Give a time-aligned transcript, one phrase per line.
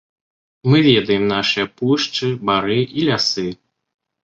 [0.69, 3.49] Мы ведаем нашыя пушчы, бары і лясы.